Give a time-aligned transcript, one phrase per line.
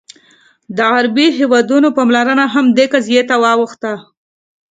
[0.75, 3.93] د عربي هېوادونو پاملرنه هم دې قضیې ته واوښته.